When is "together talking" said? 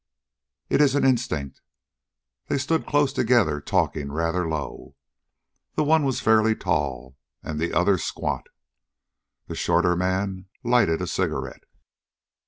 3.13-4.11